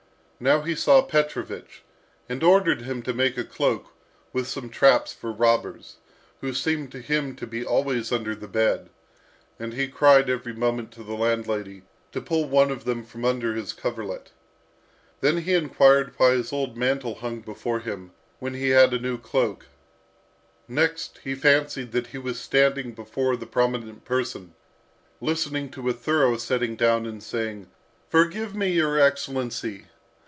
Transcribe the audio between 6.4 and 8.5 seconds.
seemed to him to be always under the